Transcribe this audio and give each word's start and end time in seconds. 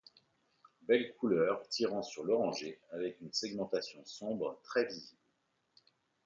Belle 0.81 1.13
couleur 1.19 1.69
tirant 1.69 2.01
sur 2.01 2.23
l'orangé, 2.23 2.79
avec 2.89 3.21
une 3.21 3.31
segmentation 3.31 4.03
sombre 4.03 4.59
très 4.63 4.85
visible. 4.87 5.21